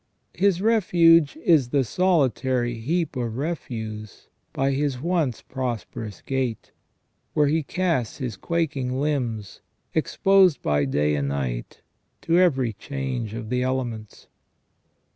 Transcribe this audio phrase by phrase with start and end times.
[0.33, 6.71] His refuge is the solitary heap of refuse by his once prosperous gate,
[7.35, 9.61] where he casts his quaking limbs,
[9.93, 11.83] exposed by day and night
[12.21, 14.25] to every change of the elements.